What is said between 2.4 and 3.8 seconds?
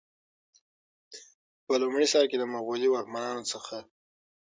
مغولي واکمنانو څخه.